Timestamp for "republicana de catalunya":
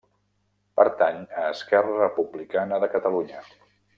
2.05-3.45